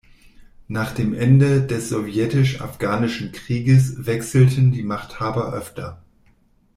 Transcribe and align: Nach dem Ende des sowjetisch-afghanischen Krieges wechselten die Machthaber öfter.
Nach 0.67 0.93
dem 0.95 1.13
Ende 1.13 1.67
des 1.67 1.89
sowjetisch-afghanischen 1.89 3.33
Krieges 3.33 4.07
wechselten 4.07 4.71
die 4.71 4.81
Machthaber 4.81 5.53
öfter. 5.53 6.01